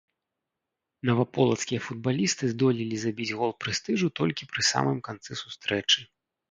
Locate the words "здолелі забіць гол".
2.55-3.51